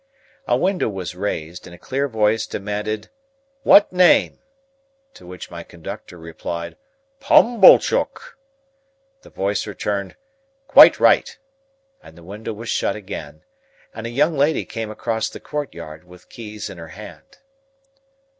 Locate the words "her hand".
16.79-17.37